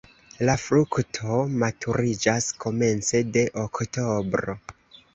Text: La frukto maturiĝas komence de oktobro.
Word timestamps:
La 0.49 0.53
frukto 0.61 1.35
maturiĝas 1.65 2.49
komence 2.67 3.25
de 3.39 3.47
oktobro. 3.69 4.61